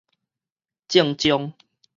[0.89, 1.53] 證章